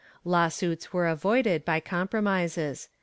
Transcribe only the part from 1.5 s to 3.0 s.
by compromises.